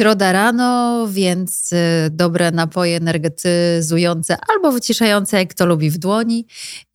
[0.00, 1.76] Środa rano, więc y,
[2.10, 6.46] dobre napoje energetyzujące albo wyciszające, jak kto lubi w dłoni.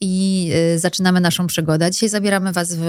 [0.02, 1.92] I y, zaczynamy naszą przygodę.
[1.92, 2.86] Dzisiaj zabieramy Was w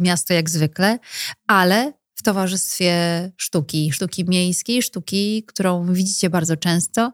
[0.00, 0.98] miasto jak zwykle,
[1.46, 2.92] ale w towarzystwie
[3.36, 7.12] sztuki, sztuki miejskiej, sztuki, którą widzicie bardzo często,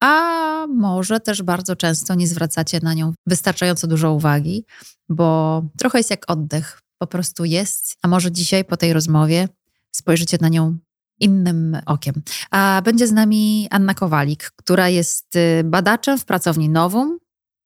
[0.00, 4.64] a może też bardzo często nie zwracacie na nią wystarczająco dużo uwagi,
[5.08, 6.80] bo trochę jest jak oddech.
[6.98, 9.48] Po prostu jest, a może dzisiaj po tej rozmowie
[9.92, 10.78] spojrzycie na nią
[11.22, 12.22] innym okiem.
[12.50, 17.18] A będzie z nami Anna Kowalik, która jest y, badaczem w pracowni Nowum,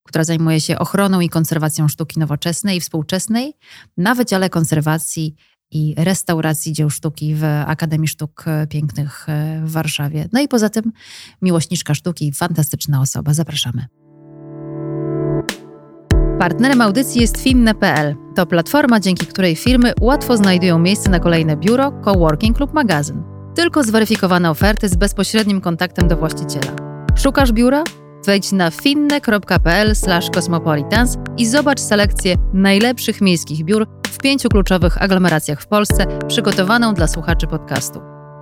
[0.07, 3.53] która zajmuje się ochroną i konserwacją sztuki nowoczesnej i współczesnej
[3.97, 5.35] na Wydziale Konserwacji
[5.71, 10.29] i Restauracji Dzieł Sztuki w Akademii Sztuk Pięknych y, w Warszawie.
[10.33, 10.91] No i poza tym
[11.41, 13.33] miłośniczka sztuki, fantastyczna osoba.
[13.33, 13.85] Zapraszamy.
[16.39, 18.15] Partnerem audycji jest Finne.pl.
[18.35, 23.36] To platforma, dzięki której firmy łatwo znajdują miejsce na kolejne biuro, coworking lub magazyn.
[23.57, 26.71] Tylko zweryfikowane oferty z bezpośrednim kontaktem do właściciela.
[27.15, 27.83] Szukasz biura?
[28.25, 36.05] Wejdź na finne.pl/cosmopolitans i zobacz selekcję najlepszych miejskich biur w pięciu kluczowych aglomeracjach w Polsce,
[36.27, 38.01] przygotowaną dla słuchaczy podcastu.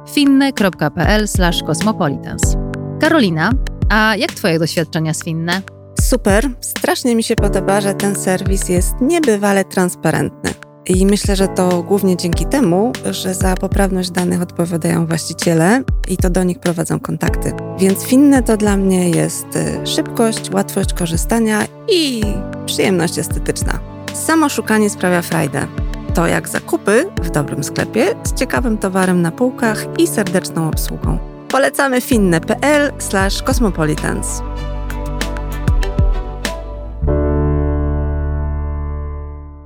[0.10, 2.56] finne.pl/cosmopolitans.
[3.02, 3.52] Karolina,
[3.90, 5.62] a jak Twoje doświadczenia z Finne?
[6.02, 10.65] Super, strasznie mi się podoba, że ten serwis jest niebywale transparentny.
[10.88, 16.30] I myślę, że to głównie dzięki temu, że za poprawność danych odpowiadają właściciele i to
[16.30, 17.54] do nich prowadzą kontakty.
[17.80, 21.60] Więc finne to dla mnie jest y, szybkość, łatwość korzystania
[21.92, 22.22] i
[22.66, 23.80] przyjemność estetyczna.
[24.14, 25.68] Samo szukanie sprawia frajdę.
[26.14, 31.18] To jak zakupy w dobrym sklepie z ciekawym towarem na półkach i serdeczną obsługą.
[31.48, 34.42] Polecamy finne.pl/cosmopolitans.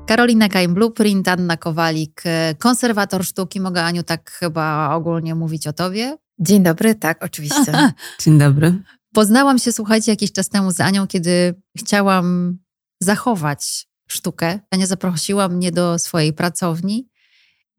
[0.09, 2.23] Karolina Kaim Blueprint, Anna Kowalik,
[2.57, 3.59] konserwator sztuki.
[3.59, 6.17] Mogę, Aniu, tak chyba ogólnie mówić o tobie?
[6.39, 7.91] Dzień dobry, tak, oczywiście.
[8.23, 8.83] Dzień dobry.
[9.13, 12.57] Poznałam się, słuchajcie, jakiś czas temu z Anią, kiedy chciałam
[12.99, 14.59] zachować sztukę.
[14.71, 17.09] Ania zaprosiła mnie do swojej pracowni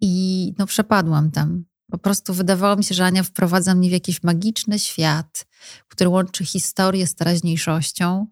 [0.01, 1.65] i no przepadłam tam.
[1.91, 5.47] Po prostu wydawało mi się, że Ania wprowadza mnie w jakiś magiczny świat,
[5.89, 8.27] który łączy historię z teraźniejszością,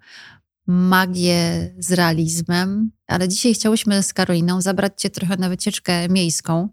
[0.68, 6.68] magię z realizmem, ale dzisiaj chciałyśmy z Karoliną zabrać Cię trochę na wycieczkę miejską,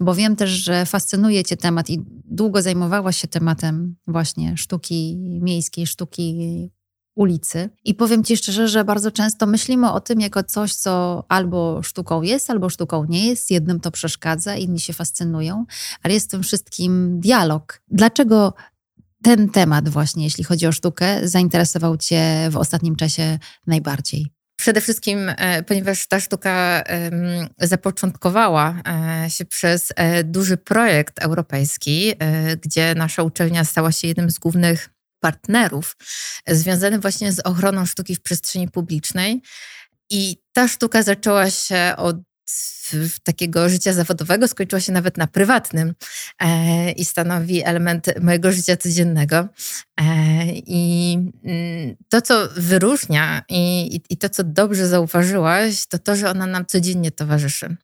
[0.00, 5.86] bo wiem też, że fascynuje Cię temat i długo zajmowałaś się tematem właśnie sztuki miejskiej,
[5.86, 6.70] sztuki
[7.14, 7.70] ulicy.
[7.84, 12.22] I powiem Ci szczerze, że bardzo często myślimy o tym jako coś, co albo sztuką
[12.22, 13.50] jest, albo sztuką nie jest.
[13.50, 15.64] Jednym to przeszkadza, inni się fascynują,
[16.02, 17.82] ale jest w tym wszystkim dialog.
[17.88, 18.54] Dlaczego
[19.24, 24.26] ten temat właśnie, jeśli chodzi o sztukę, zainteresował Cię w ostatnim czasie najbardziej?
[24.56, 26.82] Przede wszystkim, e, ponieważ ta sztuka
[27.60, 28.82] zapoczątkowała
[29.24, 32.12] e, się przez e, duży projekt europejski,
[32.62, 34.90] gdzie nasza uczelnia stała się jednym z głównych
[35.20, 35.96] partnerów,
[36.48, 39.42] związany właśnie z ochroną sztuki w przestrzeni publicznej.
[40.10, 42.16] I ta sztuka zaczęła się od
[43.22, 45.94] takiego życia zawodowego skończyła się nawet na prywatnym
[46.40, 49.36] e, i stanowi element mojego życia codziennego.
[49.36, 50.04] E,
[50.48, 56.46] I mm, to, co wyróżnia i, i to, co dobrze zauważyłaś, to to, że ona
[56.46, 57.76] nam codziennie towarzyszy.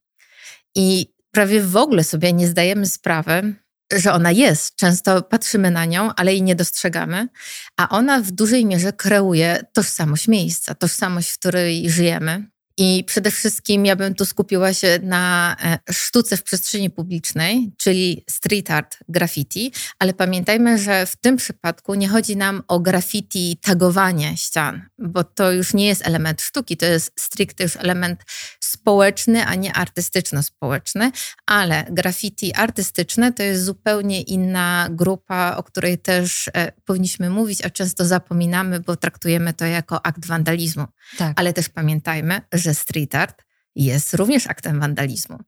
[0.75, 3.55] I prawie w ogóle sobie nie zdajemy sprawy,
[3.93, 4.77] że ona jest.
[4.77, 7.29] Często patrzymy na nią, ale jej nie dostrzegamy,
[7.77, 12.51] a ona w dużej mierze kreuje tożsamość miejsca, tożsamość, w której żyjemy.
[12.83, 18.25] I przede wszystkim ja bym tu skupiła się na e, sztuce w przestrzeni publicznej, czyli
[18.31, 24.37] street art, graffiti, ale pamiętajmy, że w tym przypadku nie chodzi nam o graffiti tagowanie
[24.37, 28.21] ścian, bo to już nie jest element sztuki, to jest stricte już element
[28.61, 31.11] społeczny, a nie artystyczno-społeczny,
[31.47, 37.71] ale graffiti artystyczne to jest zupełnie inna grupa, o której też e, powinniśmy mówić, a
[37.71, 40.87] często zapominamy, bo traktujemy to jako akt wandalizmu.
[41.19, 41.33] Tak.
[41.37, 43.43] Ale też pamiętajmy, że street art
[43.75, 45.39] jest również aktem wandalizmu.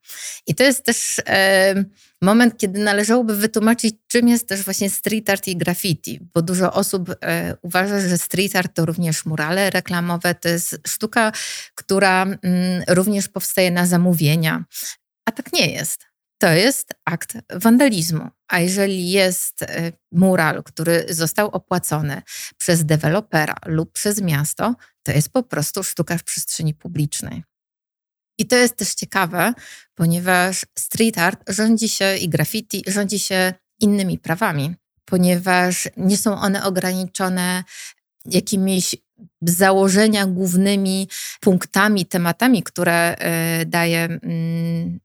[0.46, 1.84] I to jest też e,
[2.22, 7.10] moment, kiedy należałoby wytłumaczyć, czym jest też właśnie street art i graffiti, bo dużo osób
[7.20, 11.32] e, uważa, że street art to również murale reklamowe, to jest sztuka,
[11.74, 12.38] która mm,
[12.88, 14.64] również powstaje na zamówienia,
[15.24, 16.12] a tak nie jest.
[16.38, 18.28] To jest akt wandalizmu.
[18.48, 22.22] A jeżeli jest e, mural, który został opłacony
[22.56, 27.42] przez dewelopera lub przez miasto, to jest po prostu sztuka w przestrzeni publicznej.
[28.38, 29.52] I to jest też ciekawe,
[29.94, 36.64] ponieważ street art rządzi się i graffiti rządzi się innymi prawami, ponieważ nie są one
[36.64, 37.64] ograniczone
[38.24, 38.94] jakimiś
[39.42, 41.08] założenia głównymi
[41.40, 43.16] punktami, tematami, które
[43.62, 45.00] y, daje mm,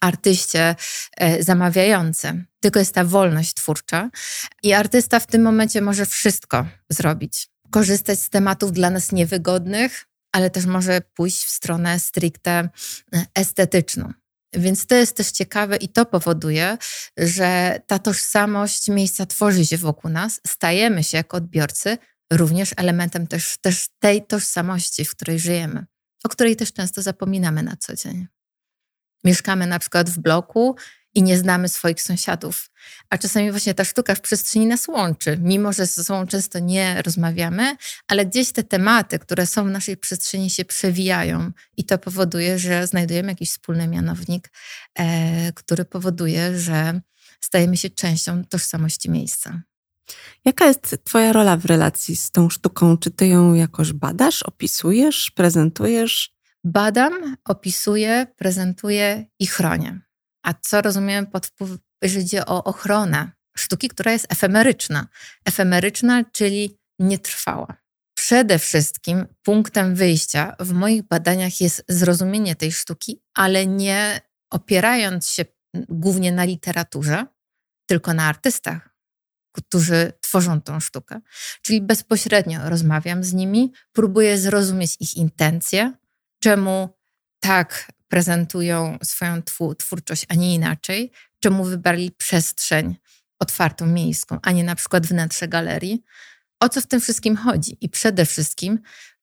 [0.00, 0.74] artyście
[1.16, 4.10] e, zamawiający, tylko jest ta wolność twórcza
[4.62, 7.51] i artysta w tym momencie może wszystko zrobić.
[7.72, 12.68] Korzystać z tematów dla nas niewygodnych, ale też może pójść w stronę stricte
[13.14, 14.12] e, estetyczną.
[14.54, 16.78] Więc to jest też ciekawe i to powoduje,
[17.16, 21.98] że ta tożsamość miejsca tworzy się wokół nas, stajemy się jako odbiorcy
[22.32, 25.86] również elementem też, też tej tożsamości, w której żyjemy,
[26.24, 28.26] o której też często zapominamy na co dzień.
[29.24, 30.76] Mieszkamy na przykład w bloku
[31.14, 32.70] i nie znamy swoich sąsiadów.
[33.10, 37.02] A czasami właśnie ta sztuka w przestrzeni nas łączy, mimo że ze sobą często nie
[37.02, 37.76] rozmawiamy,
[38.08, 42.86] ale gdzieś te tematy, które są w naszej przestrzeni, się przewijają i to powoduje, że
[42.86, 44.50] znajdujemy jakiś wspólny mianownik,
[44.98, 47.00] e, który powoduje, że
[47.40, 49.62] stajemy się częścią tożsamości miejsca.
[50.44, 52.98] Jaka jest Twoja rola w relacji z tą sztuką?
[52.98, 56.34] Czy Ty ją jakoś badasz, opisujesz, prezentujesz?
[56.64, 60.00] Badam, opisuję, prezentuję i chronię.
[60.42, 65.06] A co rozumiem pod wpływem, jeżeli chodzi o ochronę sztuki, która jest efemeryczna?
[65.44, 67.82] Efemeryczna, czyli nietrwała.
[68.14, 75.44] Przede wszystkim punktem wyjścia w moich badaniach jest zrozumienie tej sztuki, ale nie opierając się
[75.74, 77.26] głównie na literaturze,
[77.86, 78.88] tylko na artystach,
[79.52, 81.20] którzy tworzą tą sztukę.
[81.62, 85.92] Czyli bezpośrednio rozmawiam z nimi, próbuję zrozumieć ich intencje,
[86.42, 86.88] czemu
[87.42, 89.42] tak prezentują swoją
[89.78, 91.10] twórczość, a nie inaczej,
[91.40, 92.96] czemu wybrali przestrzeń
[93.38, 96.02] otwartą, miejską, a nie na przykład wnętrze galerii.
[96.60, 97.76] O co w tym wszystkim chodzi?
[97.80, 98.78] I przede wszystkim,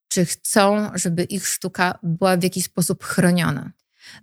[0.07, 3.71] czy chcą, żeby ich sztuka była w jakiś sposób chroniona.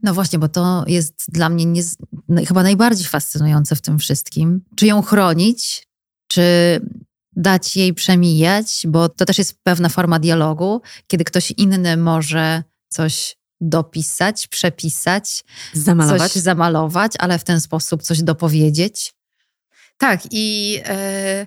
[0.03, 1.83] No właśnie, bo to jest dla mnie nie,
[2.29, 4.65] no chyba najbardziej fascynujące w tym wszystkim.
[4.77, 5.89] Czy ją chronić,
[6.29, 6.43] czy
[7.33, 13.37] dać jej przemijać, bo to też jest pewna forma dialogu, kiedy ktoś inny może coś
[13.61, 16.33] dopisać, przepisać, zamalować.
[16.33, 19.15] coś zamalować, ale w ten sposób coś dopowiedzieć.
[19.99, 21.47] Tak, i e,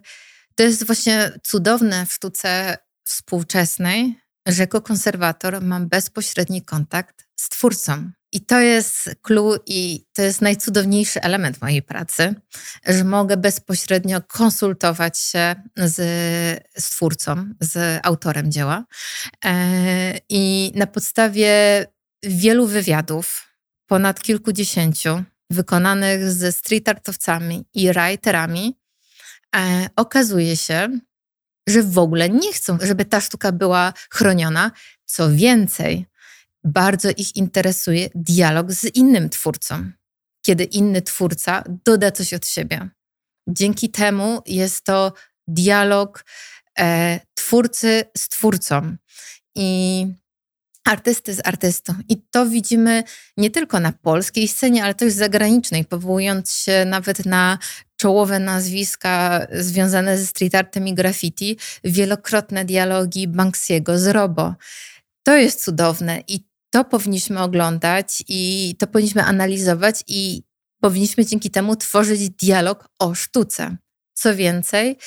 [0.56, 4.16] to jest właśnie cudowne w sztuce współczesnej,
[4.46, 8.12] że jako konserwator mam bezpośredni kontakt z twórcą.
[8.32, 12.36] I to jest clue i to jest najcudowniejszy element mojej pracy,
[12.86, 15.96] że mogę bezpośrednio konsultować się z,
[16.78, 18.86] z twórcą, z autorem dzieła.
[19.46, 21.86] E, I na podstawie
[22.24, 23.48] wielu wywiadów,
[23.88, 28.78] ponad kilkudziesięciu, wykonanych ze street artowcami i writerami,
[29.56, 31.00] e, okazuje się,
[31.68, 34.72] że w ogóle nie chcą, żeby ta sztuka była chroniona.
[35.06, 36.06] Co więcej,
[36.64, 39.92] bardzo ich interesuje dialog z innym twórcą,
[40.46, 42.90] kiedy inny twórca doda coś od siebie.
[43.48, 45.14] Dzięki temu jest to
[45.48, 46.26] dialog
[46.80, 48.96] e, twórcy z twórcą.
[49.56, 50.08] I
[50.86, 51.94] artysty z artystą.
[52.10, 53.04] I to widzimy
[53.38, 57.58] nie tylko na polskiej scenie, ale też zagranicznej, powołując się nawet na
[57.96, 64.56] czołowe nazwiska związane ze street artem i graffiti, wielokrotne dialogi Banksiego z Robo.
[65.24, 70.44] To jest cudowne i to powinniśmy oglądać i to powinniśmy analizować i
[70.82, 73.78] powinniśmy dzięki temu tworzyć dialog o sztuce.
[74.14, 74.98] Co więcej,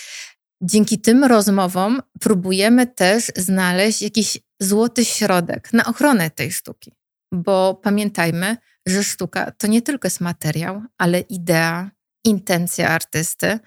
[0.62, 6.92] dzięki tym rozmowom próbujemy też znaleźć jakiś złoty środek na ochronę tej sztuki.
[7.32, 8.56] Bo pamiętajmy,
[8.86, 11.90] że sztuka to nie tylko jest materiał, ale idea,
[12.24, 13.58] intencja artysty,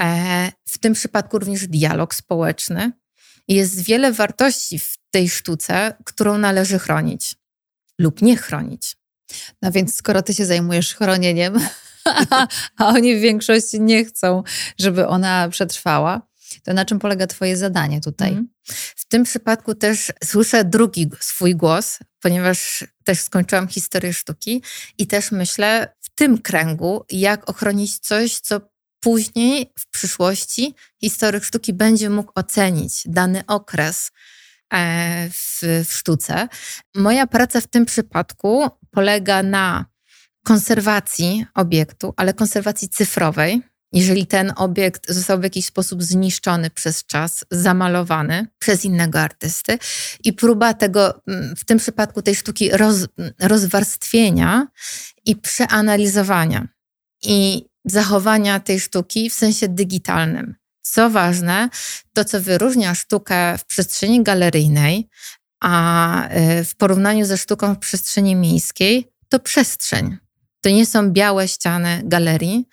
[0.00, 2.92] e, w tym przypadku również dialog społeczny.
[3.48, 7.34] Jest wiele wartości w tej sztuce, którą należy chronić
[8.00, 8.96] lub nie chronić.
[9.62, 11.58] No więc skoro ty się zajmujesz chronieniem,
[12.78, 14.42] a oni w większości nie chcą,
[14.78, 16.29] żeby ona przetrwała,
[16.64, 18.30] to na czym polega Twoje zadanie tutaj?
[18.30, 18.48] Mm.
[18.96, 24.62] W tym przypadku też słyszę drugi swój głos, ponieważ też skończyłam historię sztuki
[24.98, 28.60] i też myślę w tym kręgu, jak ochronić coś, co
[29.00, 34.10] później w przyszłości historyk sztuki będzie mógł ocenić dany okres
[34.72, 36.48] e, w, w sztuce.
[36.94, 39.84] Moja praca w tym przypadku polega na
[40.44, 47.44] konserwacji obiektu, ale konserwacji cyfrowej, jeżeli ten obiekt został w jakiś sposób zniszczony przez czas,
[47.50, 49.78] zamalowany przez innego artysty
[50.24, 53.06] i próba tego, mm, w tym przypadku tej sztuki, roz,
[53.40, 54.66] rozwarstwienia
[55.24, 56.68] i przeanalizowania
[57.22, 60.54] i zachowania tej sztuki w sensie digitalnym.
[60.82, 61.68] Co ważne,
[62.12, 65.08] to co wyróżnia sztukę w przestrzeni galeryjnej,
[65.60, 70.16] a e, w porównaniu ze sztuką w przestrzeni miejskiej, to przestrzeń.
[70.60, 72.68] To nie są białe ściany galerii,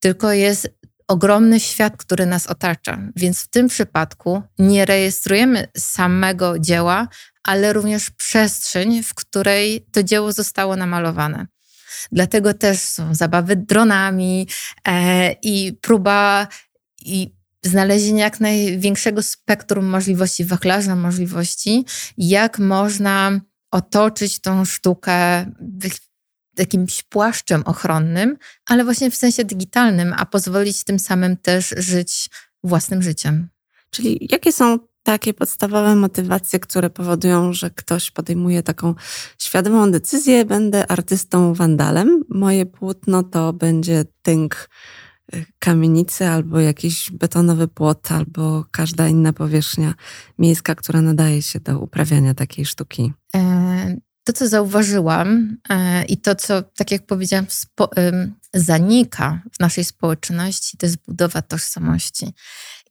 [0.00, 0.68] tylko jest
[1.08, 2.98] ogromny świat, który nas otacza.
[3.16, 7.08] Więc w tym przypadku nie rejestrujemy samego dzieła,
[7.44, 11.46] ale również przestrzeń, w której to dzieło zostało namalowane.
[12.12, 14.48] Dlatego też są zabawy dronami
[14.88, 16.48] e, i próba
[17.04, 21.84] i znalezienia jak największego spektrum możliwości, wachlarza możliwości,
[22.18, 23.40] jak można
[23.70, 25.46] otoczyć tą sztukę
[26.58, 28.36] jakimś płaszczem ochronnym,
[28.66, 32.30] ale właśnie w sensie digitalnym, a pozwolić tym samym też żyć
[32.64, 33.48] własnym życiem.
[33.90, 38.94] Czyli jakie są takie podstawowe motywacje, które powodują, że ktoś podejmuje taką
[39.38, 44.68] świadomą decyzję, będę artystą wandalem, moje płótno to będzie tynk
[45.34, 49.94] y, kamienicy albo jakiś betonowy płot, albo każda inna powierzchnia
[50.38, 53.12] miejska, która nadaje się do uprawiania takiej sztuki.
[53.36, 53.96] E,
[54.28, 57.46] to, co zauważyłam e, i to, co, tak jak powiedziałam,
[58.54, 62.34] zanika w naszej społeczności, to jest budowa tożsamości.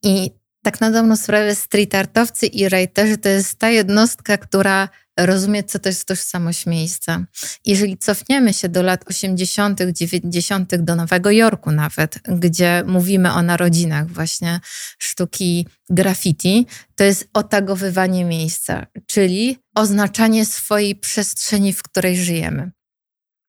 [0.03, 0.32] I
[0.63, 5.79] tak na dobrą sprawę street artowcy i writerzy to jest ta jednostka, która rozumie, co
[5.79, 7.25] to jest tożsamość miejsca.
[7.65, 14.07] Jeżeli cofniemy się do lat 80., 90., do Nowego Jorku nawet, gdzie mówimy o narodzinach
[14.07, 14.59] właśnie
[15.00, 22.71] sztuki graffiti, to jest otagowywanie miejsca, czyli oznaczanie swojej przestrzeni, w której żyjemy.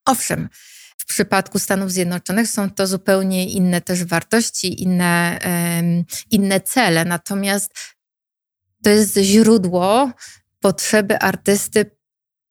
[0.06, 0.48] Owszem,
[0.98, 7.74] w przypadku Stanów Zjednoczonych są to zupełnie inne też wartości, inne, um, inne cele, natomiast
[8.82, 10.12] to jest źródło
[10.60, 11.98] potrzeby artysty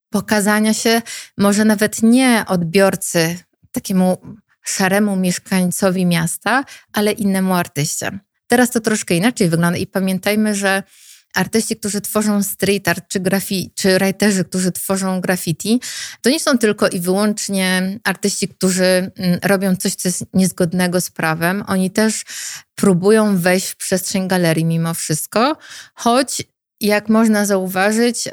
[0.10, 1.02] pokazania się,
[1.38, 3.38] może nawet nie odbiorcy,
[3.72, 4.18] takiemu
[4.64, 8.20] szaremu mieszkańcowi miasta, ale innemu artyście.
[8.48, 10.84] Teraz to troszkę inaczej wygląda i pamiętajmy, że
[11.36, 15.82] artyści, którzy tworzą street art, czy, grafi, czy writerzy, którzy tworzą graffiti,
[16.22, 21.10] to nie są tylko i wyłącznie artyści, którzy mm, robią coś, co jest niezgodnego z
[21.10, 21.64] prawem.
[21.68, 22.26] Oni też
[22.76, 25.58] próbują wejść w przestrzeń galerii mimo wszystko,
[25.96, 26.44] choć
[26.82, 28.30] jak można zauważyć,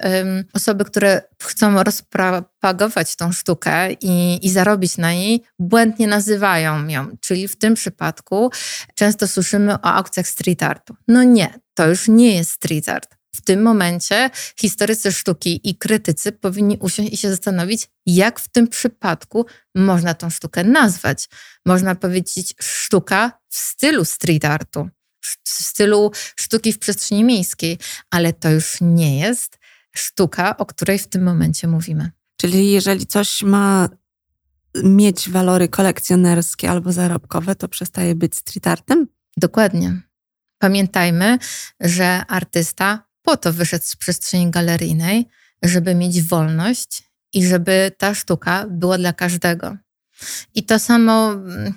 [0.53, 7.17] osoby, które chcą rozpropagować tą sztukę i, i zarobić na niej, błędnie nazywają ją.
[7.21, 8.51] Czyli w tym przypadku
[8.95, 10.97] często słyszymy o aukcjach street artu.
[11.09, 13.15] No nie, to już nie jest street art.
[13.35, 18.69] W tym momencie historycy sztuki i krytycy powinni usiąść i się zastanowić, jak w tym
[18.69, 21.29] przypadku można tą sztukę nazwać.
[21.67, 24.89] Można powiedzieć sztuka w stylu street artu
[25.25, 27.79] w stylu sztuki w przestrzeni miejskiej,
[28.11, 29.59] ale to już nie jest
[29.97, 32.11] sztuka, o której w tym momencie mówimy.
[32.37, 33.89] Czyli jeżeli coś ma
[34.85, 39.07] mieć walory kolekcjonerskie albo zarobkowe, to przestaje być street artem?
[39.37, 40.01] Dokładnie.
[40.59, 41.39] Pamiętajmy,
[41.81, 45.29] że artysta po to wyszedł z przestrzeni galeryjnej,
[45.63, 49.77] żeby mieć wolność i żeby ta sztuka była dla każdego.
[50.55, 51.75] I to samo mm,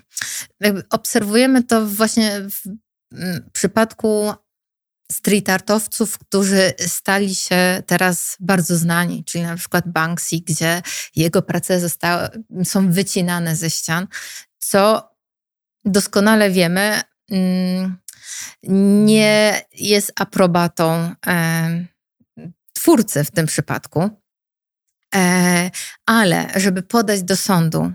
[0.90, 2.62] obserwujemy to właśnie w
[3.12, 4.34] w przypadku
[5.12, 10.82] street artowców, którzy stali się teraz bardzo znani, czyli na przykład Banksy, gdzie
[11.16, 12.30] jego prace zostały,
[12.64, 14.08] są wycinane ze ścian,
[14.60, 15.12] co
[15.86, 17.98] doskonale wiemy, mm,
[19.06, 21.16] nie jest aprobatą
[22.74, 24.10] twórcy w tym przypadku.
[25.16, 25.72] E,
[26.06, 27.92] ale żeby podać do sądu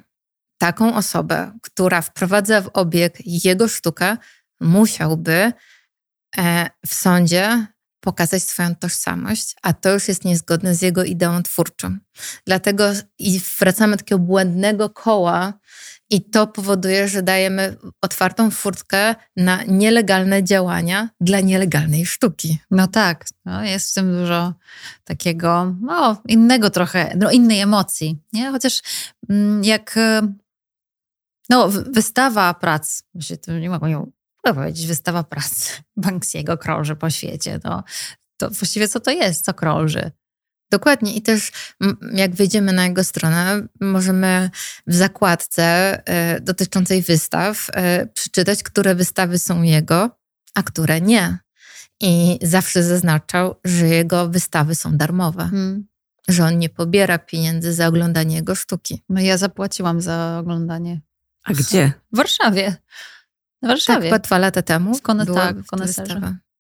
[0.59, 4.16] taką osobę, która wprowadza w obieg jego sztukę,
[4.62, 5.52] musiałby
[6.38, 7.66] e, w sądzie
[8.00, 11.97] pokazać swoją tożsamość, a to już jest niezgodne z jego ideą twórczą.
[12.47, 12.85] Dlatego
[13.19, 15.52] i wracamy do takiego błędnego koła
[16.11, 22.59] i to powoduje, że dajemy otwartą furtkę na nielegalne działania dla nielegalnej sztuki.
[22.71, 24.54] No tak, no jest w tym dużo
[25.04, 28.50] takiego, no innego trochę, no innej emocji, nie?
[28.50, 28.83] Chociaż
[29.28, 29.99] mm, jak
[31.50, 34.11] no, wystawa prac, się nie mogą ją
[34.45, 37.61] mogę powiedzieć, wystawa prac Banksiego krąży po świecie.
[37.65, 37.85] No,
[38.37, 40.11] to właściwie co to jest, co krąży?
[40.71, 41.15] Dokładnie.
[41.15, 41.53] I też
[42.13, 44.51] jak wejdziemy na jego stronę, możemy
[44.87, 45.99] w zakładce
[46.37, 47.73] y, dotyczącej wystaw y,
[48.07, 50.11] przeczytać, które wystawy są jego,
[50.55, 51.39] a które nie.
[52.01, 55.43] I zawsze zaznaczał, że jego wystawy są darmowe.
[55.43, 55.87] Hmm.
[56.29, 59.03] Że on nie pobiera pieniędzy za oglądanie jego sztuki.
[59.09, 61.01] No ja zapłaciłam za oglądanie.
[61.45, 61.93] A gdzie?
[62.13, 62.77] W Warszawie.
[63.62, 63.97] W Warszawie.
[63.97, 64.95] Tak, chyba dwa lata temu.
[64.95, 65.57] W Kone, tak.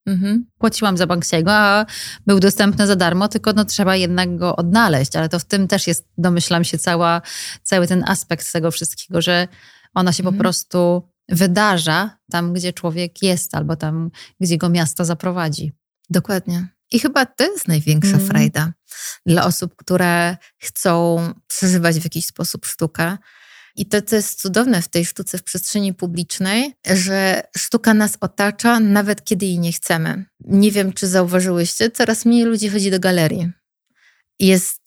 [0.06, 0.46] Mhm.
[0.58, 1.86] Płaciłam za Banksiego, a
[2.26, 5.16] był dostępny za darmo, tylko no, trzeba jednak go odnaleźć.
[5.16, 7.22] Ale to w tym też jest, domyślam się, cała,
[7.62, 9.48] cały ten aspekt tego wszystkiego, że
[9.94, 10.36] ona się mhm.
[10.36, 15.72] po prostu wydarza tam, gdzie człowiek jest, albo tam, gdzie go miasto zaprowadzi.
[16.10, 16.68] Dokładnie.
[16.90, 18.26] I chyba to jest największa mm.
[18.26, 18.72] frajda
[19.26, 23.18] dla osób, które chcą przeżywać w jakiś sposób sztukę,
[23.76, 28.80] i to, co jest cudowne w tej sztuce w przestrzeni publicznej, że sztuka nas otacza,
[28.80, 30.24] nawet kiedy jej nie chcemy.
[30.40, 33.52] Nie wiem, czy zauważyłyście, coraz mniej ludzi chodzi do galerii.
[34.38, 34.80] Jest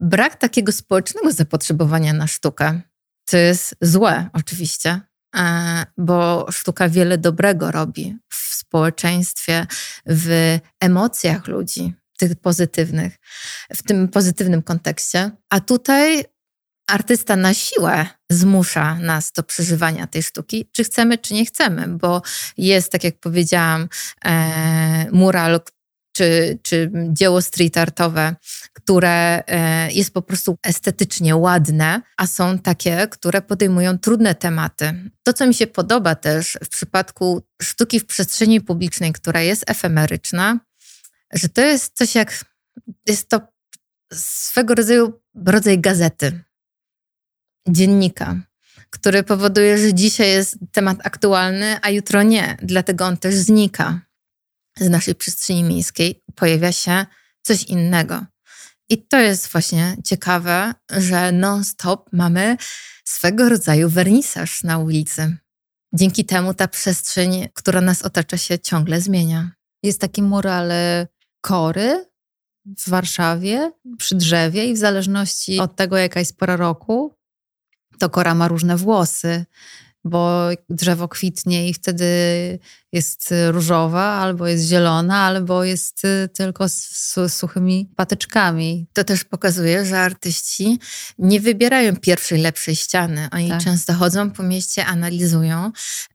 [0.00, 2.80] brak takiego społecznego zapotrzebowania na sztukę
[3.30, 5.00] to jest złe, oczywiście,
[5.36, 9.66] e, bo sztuka wiele dobrego robi w społeczeństwie,
[10.06, 13.16] w emocjach ludzi, tych pozytywnych,
[13.74, 15.30] w tym pozytywnym kontekście.
[15.50, 16.24] A tutaj
[16.88, 22.22] artysta na siłę zmusza nas do przeżywania tej sztuki, czy chcemy, czy nie chcemy, bo
[22.56, 23.88] jest, tak jak powiedziałam,
[24.24, 25.60] e, mural,
[26.18, 28.36] czy, czy dzieło street artowe,
[28.72, 35.10] które e, jest po prostu estetycznie ładne, a są takie, które podejmują trudne tematy.
[35.22, 40.58] To, co mi się podoba też w przypadku sztuki w przestrzeni publicznej, która jest efemeryczna,
[41.32, 42.44] że to jest coś jak,
[43.06, 43.40] jest to
[44.12, 46.44] swego rodzaju rodzaj gazety,
[47.68, 48.36] dziennika,
[48.90, 52.56] który powoduje, że dzisiaj jest temat aktualny, a jutro nie.
[52.62, 54.00] Dlatego on też znika
[54.78, 57.06] z naszej przestrzeni miejskiej, pojawia się
[57.42, 58.26] coś innego.
[58.88, 62.56] I to jest właśnie ciekawe, że non-stop mamy
[63.04, 65.36] swego rodzaju wernisaż na ulicy.
[65.92, 69.50] Dzięki temu ta przestrzeń, która nas otacza, się ciągle zmienia.
[69.82, 70.72] Jest taki mural
[71.40, 72.06] kory
[72.78, 77.17] w Warszawie przy drzewie i w zależności od tego, jaka jest pora roku,
[77.98, 79.44] to kora ma różne włosy,
[80.04, 82.04] bo drzewo kwitnie i wtedy
[82.92, 88.86] jest różowa, albo jest zielona, albo jest y, tylko z suchymi patyczkami.
[88.92, 90.78] To też pokazuje, że artyści
[91.18, 93.28] nie wybierają pierwszej, lepszej ściany.
[93.32, 93.64] Oni tak.
[93.64, 95.72] często chodzą po mieście, analizują,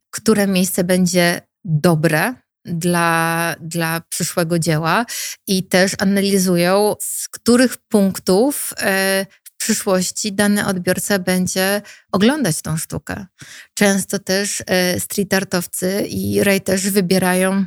[0.09, 2.33] które miejsce będzie dobre,
[2.65, 5.05] dla, dla przyszłego dzieła
[5.47, 9.25] i też analizują, z których punktów e,
[9.63, 13.25] przyszłości dany odbiorca będzie oglądać tą sztukę.
[13.73, 17.65] Często też e, street artowcy i rejterzy wybierają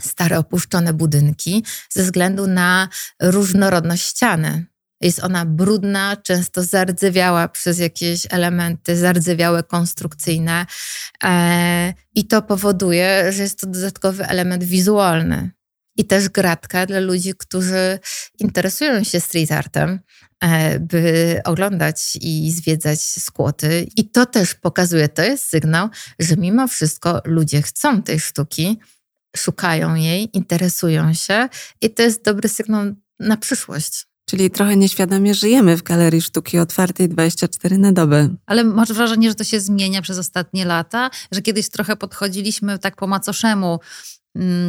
[0.00, 2.88] stare opuszczone budynki ze względu na
[3.22, 4.66] różnorodność ściany.
[5.00, 10.66] Jest ona brudna, często zardzewiała przez jakieś elementy, zardzewiałe konstrukcyjne
[11.24, 15.50] e, i to powoduje, że jest to dodatkowy element wizualny.
[15.96, 17.98] I też gratka dla ludzi, którzy
[18.38, 20.00] interesują się street artem,
[20.42, 23.86] E, by oglądać i zwiedzać skłoty.
[23.96, 25.88] I to też pokazuje, to jest sygnał,
[26.18, 28.78] że mimo wszystko ludzie chcą tej sztuki,
[29.36, 31.48] szukają jej, interesują się
[31.80, 32.82] i to jest dobry sygnał
[33.20, 34.06] na przyszłość.
[34.26, 38.28] Czyli trochę nieświadomie żyjemy w galerii sztuki otwartej 24 na dobę.
[38.46, 41.10] Ale masz wrażenie, że to się zmienia przez ostatnie lata?
[41.32, 43.80] Że kiedyś trochę podchodziliśmy tak po macoszemu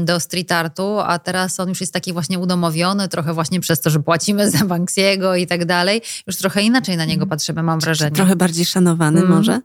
[0.04, 3.90] do street artu, a teraz on już jest taki właśnie udomowiony, trochę właśnie przez to,
[3.90, 6.02] że płacimy za Banksiego i tak dalej.
[6.28, 7.30] Już trochę inaczej na niego mhm.
[7.30, 8.16] patrzymy, mam wrażenie.
[8.16, 9.32] Trochę bardziej szanowany mm.
[9.32, 9.62] może?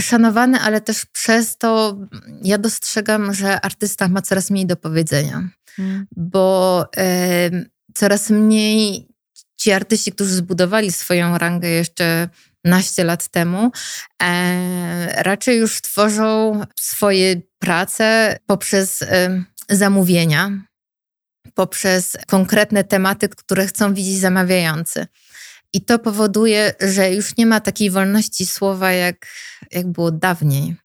[0.00, 1.98] Szanowany, ale też przez to
[2.42, 6.06] ja dostrzegam, że artysta ma coraz mniej do powiedzenia, mm.
[6.16, 6.84] bo
[7.50, 9.08] y, coraz mniej
[9.56, 12.28] ci artyści, którzy zbudowali swoją rangę jeszcze
[12.64, 13.72] naście lat temu,
[14.22, 20.50] e, raczej już tworzą swoje prace poprzez e, zamówienia,
[21.54, 25.06] poprzez konkretne tematy, które chcą widzieć zamawiający.
[25.72, 29.26] I to powoduje, że już nie ma takiej wolności słowa, jak,
[29.70, 30.76] jak było dawniej.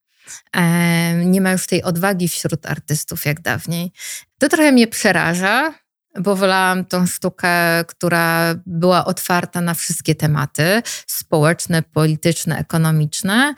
[0.54, 3.92] E, nie ma już tej odwagi wśród artystów jak dawniej.
[4.40, 5.74] To trochę mnie przeraża,
[6.20, 13.56] bo wolałam tą sztukę, która była otwarta na wszystkie tematy społeczne, polityczne, ekonomiczne.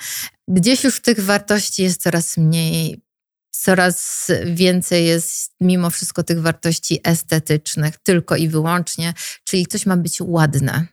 [0.47, 3.01] Gdzieś już tych wartości jest coraz mniej,
[3.51, 10.17] coraz więcej jest mimo wszystko tych wartości estetycznych, tylko i wyłącznie, czyli coś ma być
[10.21, 10.87] ładne,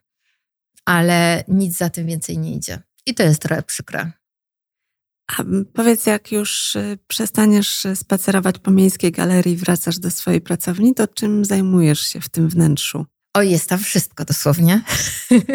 [0.85, 2.79] ale nic za tym więcej nie idzie.
[3.07, 4.13] I to jest trochę przykre.
[5.27, 11.09] A powiedz, jak już y, przestaniesz spacerować po miejskiej galerii, wracasz do swojej pracowni, to
[11.09, 13.07] czym zajmujesz się w tym wnętrzu?
[13.37, 14.81] O, jest tam wszystko dosłownie.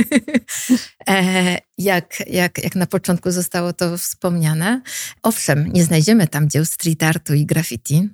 [1.10, 4.82] e, jak, jak, jak na początku zostało to wspomniane.
[5.24, 8.10] Owszem, nie znajdziemy tam dzieł street artu i graffiti.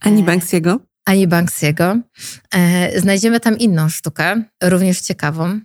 [0.00, 0.80] Ani e, Banksiego?
[1.04, 1.98] Ani Banksiego.
[2.54, 5.60] E, znajdziemy tam inną sztukę, również ciekawą,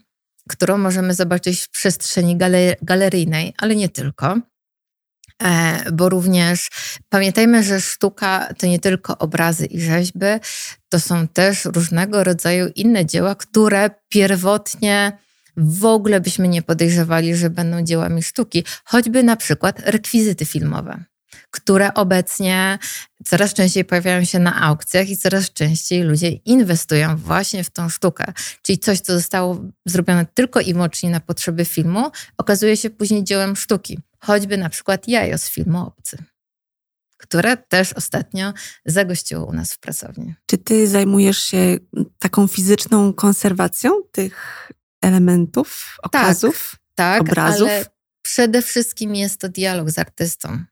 [0.49, 4.39] którą możemy zobaczyć w przestrzeni galer galeryjnej, ale nie tylko.
[5.43, 6.69] E, bo również
[7.09, 10.25] pamiętajmy, że sztuka to nie tylko obrazy i rzeźby,
[10.89, 15.17] to są też różnego rodzaju inne dzieła, które pierwotnie
[15.57, 21.03] w ogóle byśmy nie podejrzewali, że będą dziełami sztuki, choćby na przykład rekwizyty filmowe,
[21.51, 22.79] które obecnie
[23.25, 28.33] coraz częściej pojawiają się na aukcjach i coraz częściej ludzie inwestują właśnie w tą sztukę.
[28.61, 33.55] Czyli coś, co zostało zrobione tylko i wyłącznie na potrzeby filmu, okazuje się później dziełem
[33.55, 36.17] sztuki choćby na przykład jajo z filmu Obcy,
[37.17, 38.53] które też ostatnio
[38.85, 40.35] zagościło u nas w pracowni.
[40.45, 41.77] Czy ty zajmujesz się
[42.19, 47.69] taką fizyczną konserwacją tych elementów, okazów, tak, tak, obrazów?
[47.69, 47.85] Ale
[48.21, 50.65] przede wszystkim jest to dialog z artystą.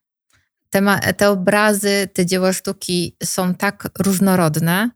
[0.74, 4.90] Te, ma, te obrazy, te dzieła sztuki są tak różnorodne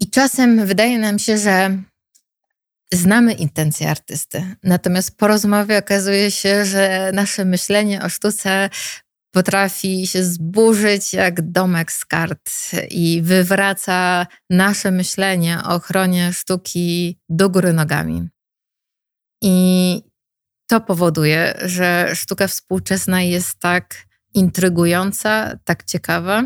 [0.00, 1.82] i czasem wydaje nam się, że
[2.92, 4.56] znamy intencje artysty.
[4.62, 8.70] Natomiast po rozmowie okazuje się, że nasze myślenie o sztuce
[9.30, 12.50] potrafi się zburzyć jak domek z kart
[12.90, 18.28] i wywraca nasze myślenie o ochronie sztuki do góry nogami.
[19.42, 20.00] I
[20.66, 26.44] to powoduje, że sztuka współczesna jest tak intrygująca, tak ciekawa.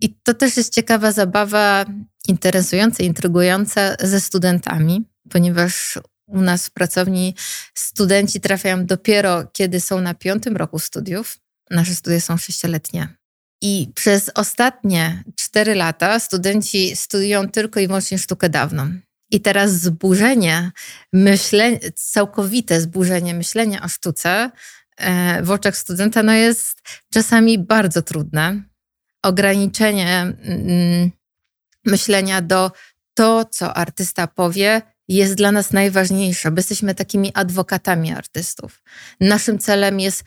[0.00, 1.84] I to też jest ciekawa zabawa,
[2.28, 7.34] interesująca, intrygująca ze studentami, ponieważ u nas w pracowni
[7.74, 11.38] studenci trafiają dopiero, kiedy są na piątym roku studiów.
[11.70, 13.08] Nasze studia są sześcioletnie.
[13.62, 18.92] I przez ostatnie cztery lata studenci studiują tylko i wyłącznie sztukę dawną.
[19.30, 20.72] I teraz zburzenie
[21.12, 24.50] myślenia, całkowite zburzenie myślenia o sztuce
[25.42, 26.82] w oczach studenta no jest
[27.12, 28.62] czasami bardzo trudne.
[29.22, 31.10] Ograniczenie mm,
[31.86, 32.70] myślenia do
[33.14, 38.82] to, co artysta powie, jest dla nas najważniejsze, bo jesteśmy takimi adwokatami artystów.
[39.20, 40.24] Naszym celem jest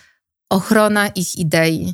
[0.50, 1.94] ochrona ich idei.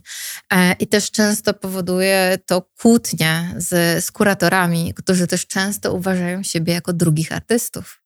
[0.54, 6.74] E, I też często powoduje to kłótnie z, z kuratorami, którzy też często uważają siebie
[6.74, 7.99] jako drugich artystów,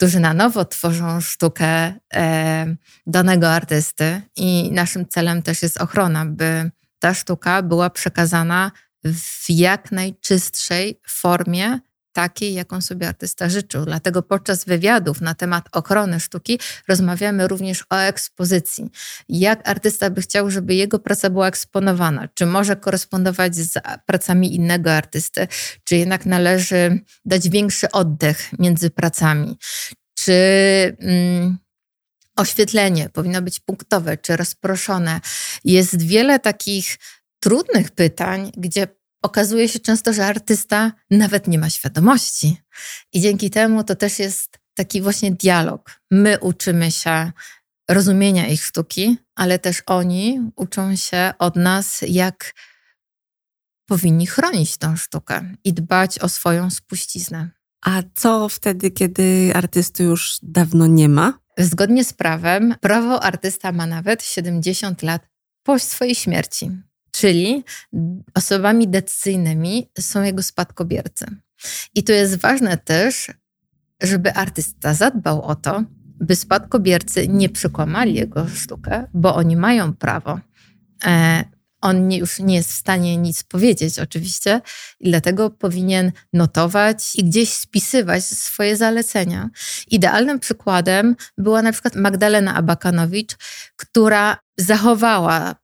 [0.00, 4.22] którzy na nowo tworzą sztukę e, danego artysty.
[4.36, 8.70] I naszym celem też jest ochrona, by ta sztuka była przekazana
[9.04, 11.78] w jak najczystszej formie
[12.12, 13.84] takiej, jaką sobie artysta życzył.
[13.84, 18.90] Dlatego podczas wywiadów na temat ochrony sztuki rozmawiamy również o ekspozycji.
[19.28, 22.28] Jak artysta by chciał, żeby jego praca była eksponowana?
[22.34, 25.48] Czy może korespondować z pracami innego artysty?
[25.84, 29.58] Czy jednak należy dać większy oddech między pracami?
[30.14, 30.32] Czy.
[30.98, 31.58] Mm,
[32.36, 35.20] oświetlenie powinno być punktowe czy rozproszone.
[35.64, 36.98] Jest wiele takich
[37.40, 38.86] trudnych pytań, gdzie
[39.22, 42.56] okazuje się często, że artysta nawet nie ma świadomości.
[43.12, 46.00] I dzięki temu to też jest taki właśnie dialog.
[46.10, 47.32] My uczymy się
[47.90, 52.54] rozumienia ich sztuki, ale też oni uczą się od nas, jak
[53.86, 57.50] powinni chronić tą sztukę i dbać o swoją spuściznę.
[57.82, 61.38] A co wtedy, kiedy artysty już dawno nie ma?
[61.58, 65.28] Zgodnie z prawem, prawo artysta ma nawet 70 lat
[65.62, 66.70] po swojej śmierci
[67.10, 67.64] czyli
[68.34, 71.26] osobami decyzyjnymi są jego spadkobiercy.
[71.94, 73.30] I to jest ważne też,
[74.02, 75.84] żeby artysta zadbał o to,
[76.20, 80.40] by spadkobiercy nie przekłamali jego sztukę, bo oni mają prawo.
[81.04, 81.44] E,
[81.80, 84.60] on nie, już nie jest w stanie nic powiedzieć, oczywiście,
[85.00, 89.50] i dlatego powinien notować i gdzieś spisywać swoje zalecenia.
[89.90, 93.36] Idealnym przykładem była na przykład Magdalena Abakanowicz,
[93.76, 95.54] która zachowała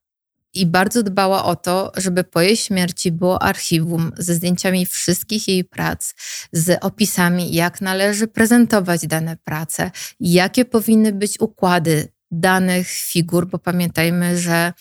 [0.56, 5.64] i bardzo dbała o to, żeby po jej śmierci było archiwum ze zdjęciami wszystkich jej
[5.64, 6.14] prac,
[6.52, 9.90] z opisami, jak należy prezentować dane prace,
[10.20, 14.72] jakie powinny być układy danych figur, bo pamiętajmy, że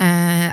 [0.00, 0.04] e,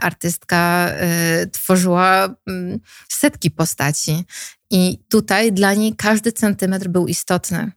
[0.02, 4.26] artystka e, tworzyła mm, setki postaci.
[4.72, 7.72] I tutaj dla niej każdy centymetr był istotny.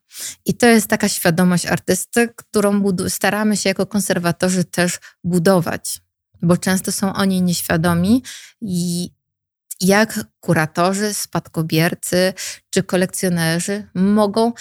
[0.44, 6.00] I to jest taka świadomość artysty, którą staramy się jako konserwatorzy też budować
[6.42, 8.22] bo często są oni nieświadomi
[8.61, 9.11] i
[9.81, 12.35] jak kuratorzy, spadkobiercy
[12.70, 14.52] czy kolekcjonerzy mogą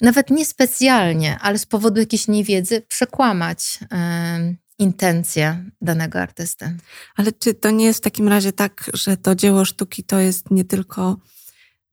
[0.00, 6.76] nawet niespecjalnie, ale z powodu jakiejś niewiedzy przekłamać y, intencje danego artysty.
[7.16, 10.50] Ale czy to nie jest w takim razie tak, że to dzieło sztuki to jest
[10.50, 11.16] nie tylko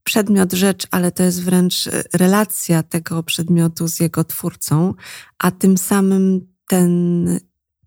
[0.04, 4.94] przedmiot, rzecz, ale to jest wręcz relacja tego przedmiotu z jego twórcą,
[5.40, 7.26] a tym samym ten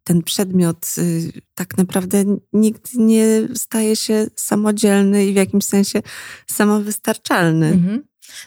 [0.06, 6.02] ten przedmiot y, tak naprawdę nigdy nie staje się samodzielny i w jakimś sensie
[6.50, 7.66] samowystarczalny.
[7.66, 8.04] Mhm.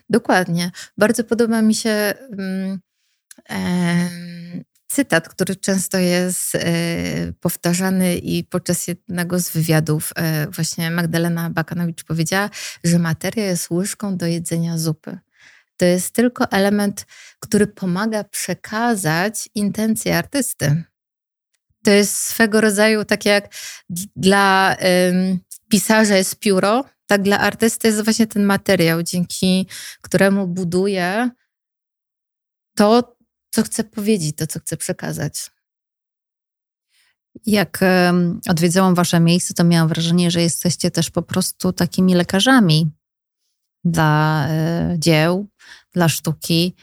[0.09, 0.71] Dokładnie.
[0.97, 2.79] Bardzo podoba mi się um,
[4.87, 6.59] cytat, który często jest e,
[7.39, 12.49] powtarzany i podczas jednego z wywiadów e, właśnie Magdalena Bakanowicz powiedziała,
[12.83, 15.19] że materia jest łyżką do jedzenia zupy.
[15.77, 17.05] To jest tylko element,
[17.39, 20.83] który pomaga przekazać intencje artysty
[21.83, 23.55] to jest swego rodzaju tak jak
[24.15, 25.39] dla um,
[25.69, 29.67] pisarza jest pióro, tak dla artysty jest właśnie ten materiał, dzięki
[30.01, 31.29] któremu buduje
[32.75, 33.15] to,
[33.51, 35.51] co chce powiedzieć, to, co chce przekazać.
[37.45, 37.79] Jak
[38.49, 42.91] odwiedzałam wasze miejsce, to miałam wrażenie, że jesteście też po prostu takimi lekarzami
[43.83, 44.47] dla
[44.93, 45.47] y, dzieł,
[45.93, 46.75] dla sztuki.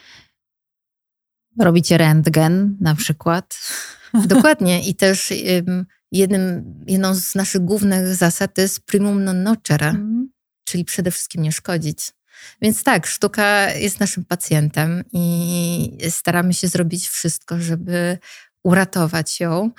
[1.59, 3.59] Robicie rentgen na przykład.
[4.27, 5.33] Dokładnie i też
[6.12, 10.29] jednym, jedną z naszych głównych zasad jest primum non nocere, mm.
[10.64, 12.12] czyli przede wszystkim nie szkodzić.
[12.62, 18.19] Więc tak, sztuka jest naszym pacjentem i staramy się zrobić wszystko, żeby
[18.64, 19.71] uratować ją,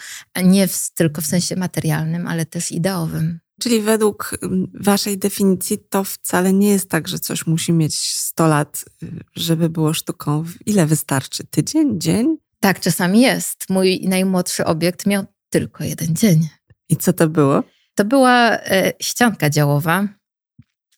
[0.44, 3.40] nie w, tylko w sensie materialnym, ale też ideowym.
[3.62, 4.38] Czyli według
[4.74, 9.70] waszej definicji to wcale nie jest tak, że coś musi mieć 100 lat, y, żeby
[9.70, 10.46] było sztuką.
[10.66, 11.44] Ile wystarczy?
[11.44, 12.00] Tydzień?
[12.00, 12.38] Dzień?
[12.60, 13.70] Tak, czasami jest.
[13.70, 16.50] Mój najmłodszy obiekt miał tylko jeden dzień.
[16.90, 17.64] I co to było?
[17.96, 20.08] To była e, ścianka działowa,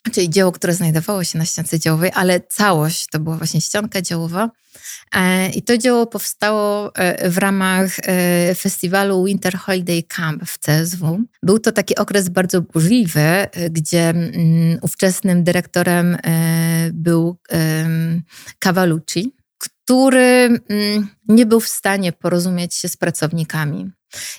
[0.09, 4.49] czyli dzieło, które znajdowało się na ściance działowej, ale całość to była właśnie ścianka działowa.
[5.15, 11.23] E, I to dzieło powstało e, w ramach e, festiwalu Winter Holiday Camp w CSW.
[11.43, 16.17] Był to taki okres bardzo burzliwy, gdzie mm, ówczesnym dyrektorem
[16.93, 17.37] był
[18.59, 23.91] Cavalucci, który mm, nie był w stanie porozumieć się z pracownikami.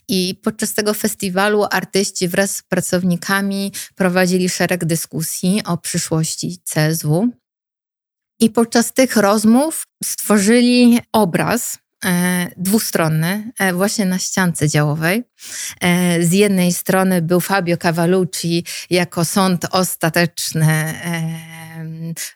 [0.08, 7.28] I podczas tego festiwalu artyści wraz z pracownikami prowadzili szereg dyskusji o przyszłości CSW.
[8.40, 15.24] I podczas tych rozmów stworzyli obraz e, dwustronny, e, właśnie na ściance działowej.
[15.80, 20.94] E, z jednej strony był Fabio Cavallucci jako sąd ostateczny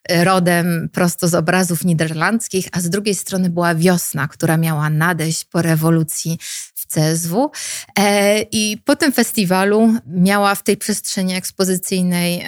[0.08, 5.62] rodem prosto z obrazów niderlandzkich, a z drugiej strony była wiosna, która miała nadejść po
[5.62, 6.38] rewolucji
[6.74, 7.50] w CSW.
[7.98, 12.44] E, I po tym festiwalu miała w tej przestrzeni ekspozycyjnej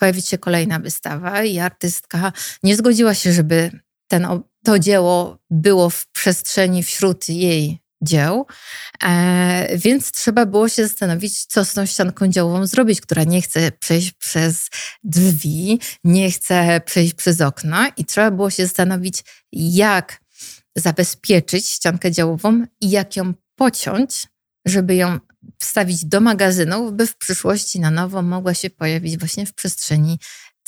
[0.00, 3.70] pojawić się kolejna wystawa i artystka nie zgodziła się, żeby
[4.08, 4.26] ten,
[4.64, 8.46] to dzieło było w przestrzeni wśród jej dzieł,
[9.02, 13.72] e, więc trzeba było się zastanowić, co z tą ścianką działową zrobić, która nie chce
[13.72, 14.68] przejść przez
[15.04, 17.88] drzwi, nie chce przejść przez okna.
[17.88, 20.20] I trzeba było się zastanowić, jak
[20.76, 24.26] zabezpieczyć ściankę działową i jak ją pociąć,
[24.66, 25.18] żeby ją
[25.58, 30.18] wstawić do magazynów, by w przyszłości na nowo mogła się pojawić właśnie w przestrzeni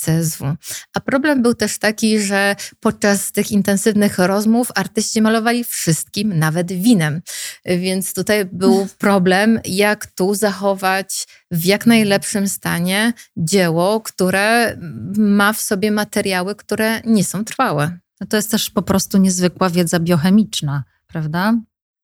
[0.05, 0.55] CSW.
[0.93, 7.21] A problem był też taki, że podczas tych intensywnych rozmów artyści malowali wszystkim, nawet winem.
[7.65, 14.77] Więc tutaj był problem, jak tu zachować w jak najlepszym stanie dzieło, które
[15.17, 17.97] ma w sobie materiały, które nie są trwałe.
[18.21, 21.53] No to jest też po prostu niezwykła wiedza biochemiczna, prawda?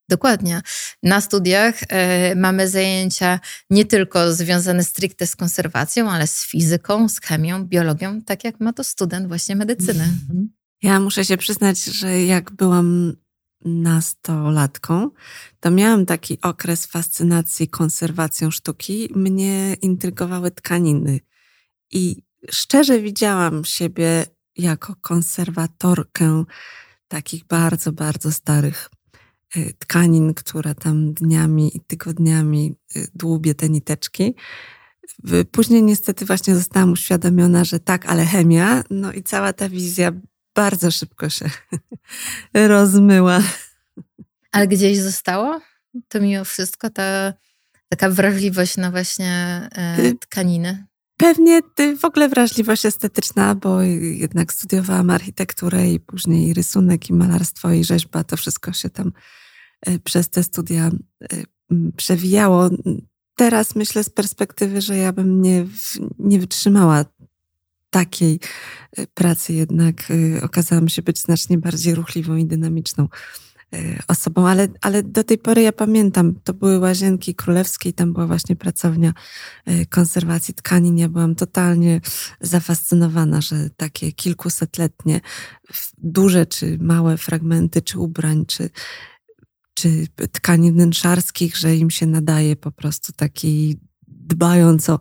[0.09, 0.61] Dokładnie.
[1.03, 1.85] Na studiach y,
[2.35, 8.43] mamy zajęcia nie tylko związane stricte z konserwacją, ale z fizyką, z chemią, biologią, tak
[8.43, 10.03] jak ma to student właśnie medycyny.
[10.03, 10.49] Mhm.
[10.81, 13.13] Ja muszę się przyznać, że jak byłam
[13.65, 15.09] nastolatką,
[15.59, 19.09] to miałam taki okres fascynacji konserwacją sztuki.
[19.15, 21.19] Mnie intrygowały tkaniny.
[21.91, 24.25] I szczerze widziałam siebie
[24.57, 26.43] jako konserwatorkę
[27.07, 28.89] takich bardzo, bardzo starych
[29.79, 34.35] tkanin, która tam dniami i tygodniami y, dłubie te niteczki.
[35.51, 40.11] Później niestety właśnie zostałam uświadomiona, że tak, ale chemia, no i cała ta wizja
[40.55, 41.49] bardzo szybko się
[42.53, 43.41] rozmyła.
[44.51, 45.61] Ale gdzieś zostało?
[46.07, 47.33] To mimo wszystko ta
[47.89, 50.85] taka wrażliwość na właśnie e, tkaniny?
[51.19, 51.61] Pewnie
[51.97, 58.23] w ogóle wrażliwość estetyczna, bo jednak studiowałam architekturę i później rysunek i malarstwo i rzeźba,
[58.23, 59.11] to wszystko się tam
[59.85, 61.27] e, przez te studia e,
[61.97, 62.69] przewijało.
[63.35, 65.65] Teraz myślę z perspektywy, że ja bym nie,
[66.19, 67.05] nie wytrzymała
[67.89, 68.39] takiej
[69.13, 69.95] pracy, jednak
[70.41, 73.07] okazałam się być znacznie bardziej ruchliwą i dynamiczną.
[73.75, 78.13] Y, osobą, ale, ale do tej pory ja pamiętam, to były Łazienki Królewskie i tam
[78.13, 79.13] była właśnie pracownia
[79.69, 80.97] y, konserwacji tkanin.
[80.97, 82.01] Ja byłam totalnie
[82.41, 85.21] zafascynowana, że takie kilkusetletnie
[85.97, 88.69] duże czy małe fragmenty, czy ubrań, czy,
[89.73, 94.99] czy tkanin wnętrzarskich, że im się nadaje po prostu takiej dbając o,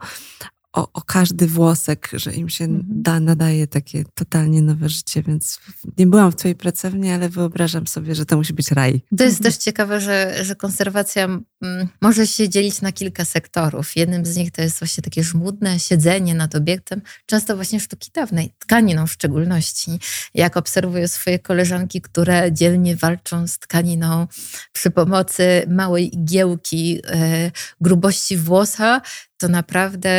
[0.79, 2.85] o, o, każdy włosek, że im się mhm.
[2.89, 5.61] da, nadaje takie totalnie nowe życie, więc
[5.99, 9.03] nie byłam w twojej pracowni, ale wyobrażam sobie, że to musi być raj.
[9.19, 13.97] To jest też ciekawe, że, że konserwacja mm, może się dzielić na kilka sektorów.
[13.97, 18.55] Jednym z nich to jest właśnie takie żmudne siedzenie nad obiektem, często właśnie sztuki dawnej,
[18.59, 19.91] tkaniną w szczególności.
[20.35, 24.27] Jak obserwuję swoje koleżanki, które dzielnie walczą z tkaniną
[24.73, 29.01] przy pomocy małej igiełki, e, grubości włosa,
[29.39, 30.11] to naprawdę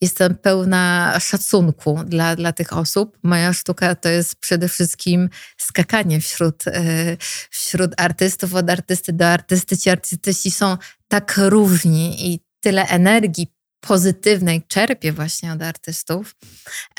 [0.00, 3.18] jestem pełna szacunku dla, dla tych osób.
[3.22, 7.16] Moja sztuka to jest przede wszystkim skakanie wśród, e,
[7.50, 9.78] wśród artystów, od artysty do artysty.
[9.78, 10.76] Ci artyści są
[11.08, 16.34] tak różni i tyle energii pozytywnej czerpię właśnie od artystów.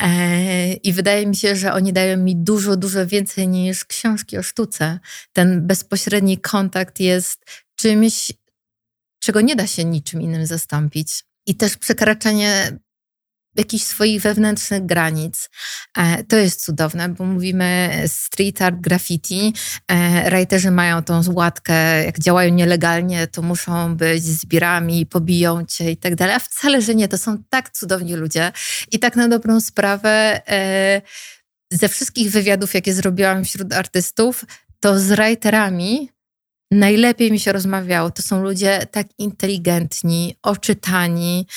[0.01, 4.43] E, I wydaje mi się, że oni dają mi dużo, dużo więcej niż książki o
[4.43, 4.99] sztuce.
[5.33, 7.45] Ten bezpośredni kontakt jest
[7.75, 8.31] czymś,
[9.27, 11.23] czego nie da się niczym innym zastąpić.
[11.45, 12.79] I też przekraczanie
[13.55, 15.49] jakichś swoich wewnętrznych granic.
[15.97, 19.53] E, to jest cudowne, bo mówimy street art, graffiti.
[19.87, 25.97] E, writerzy mają tą łatkę, jak działają nielegalnie, to muszą być zbirami, pobiją cię i
[25.97, 26.35] tak dalej.
[26.35, 28.51] A wcale, że nie, to są tak cudowni ludzie.
[28.91, 31.01] I tak na dobrą sprawę e,
[31.71, 34.45] ze wszystkich wywiadów, jakie zrobiłam wśród artystów,
[34.79, 36.16] to z writerami
[36.71, 38.11] najlepiej mi się rozmawiało.
[38.11, 41.47] To są ludzie tak inteligentni, oczytani,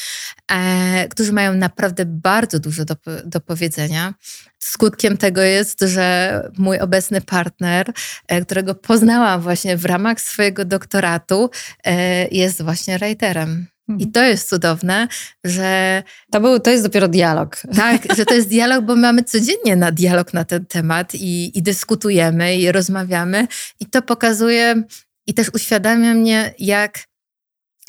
[0.52, 4.14] e, którzy mają naprawdę bardzo dużo do, do powiedzenia.
[4.58, 7.92] Skutkiem tego jest, że mój obecny partner,
[8.28, 11.50] e, którego poznałam właśnie w ramach swojego doktoratu,
[11.84, 13.66] e, jest właśnie writerem.
[13.98, 15.08] I to jest cudowne,
[15.44, 16.02] że.
[16.32, 17.62] To, był, to jest dopiero dialog.
[17.76, 21.62] Tak, że to jest dialog, bo mamy codziennie na dialog na ten temat i, i
[21.62, 23.46] dyskutujemy i rozmawiamy.
[23.80, 24.82] I to pokazuje
[25.26, 26.98] i też uświadamia mnie, jak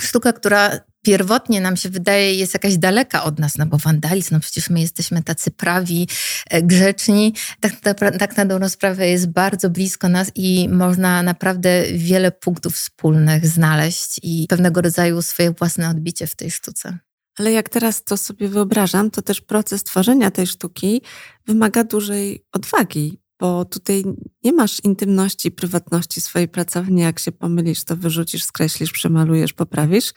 [0.02, 4.40] sztuka, która pierwotnie nam się wydaje jest jakaś daleka od nas, no bo wandalizm, no
[4.40, 6.08] przecież my jesteśmy tacy prawi,
[6.50, 7.74] e, grzeczni, tak,
[8.20, 14.20] tak na dobrą sprawę jest bardzo blisko nas i można naprawdę wiele punktów wspólnych znaleźć
[14.24, 16.98] i pewnego rodzaju swoje własne odbicie w tej sztuce.
[17.38, 21.02] Ale jak teraz to sobie wyobrażam, to też proces tworzenia tej sztuki
[21.46, 24.04] wymaga dużej odwagi, bo tutaj
[24.44, 27.02] nie masz intymności, prywatności swojej pracowni.
[27.02, 30.14] Jak się pomylisz, to wyrzucisz, skreślisz, przemalujesz, poprawisz.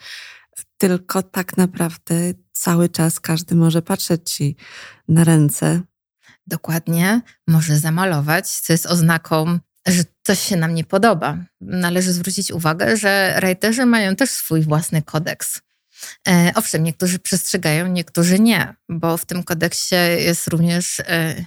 [0.77, 2.15] Tylko tak naprawdę
[2.51, 4.55] cały czas każdy może patrzeć ci
[5.07, 5.81] na ręce.
[6.47, 11.37] Dokładnie, może zamalować, co jest oznaką że coś się nam nie podoba.
[11.61, 15.61] Należy zwrócić uwagę, że writerzy mają też swój własny kodeks.
[16.27, 21.45] E, owszem, niektórzy przestrzegają, niektórzy nie, bo w tym kodeksie jest również e,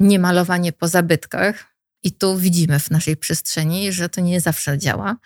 [0.00, 1.71] niemalowanie po zabytkach.
[2.02, 5.16] I tu widzimy w naszej przestrzeni, że to nie zawsze działa.